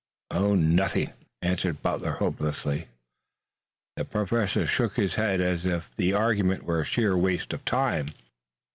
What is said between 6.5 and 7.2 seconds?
were a sheer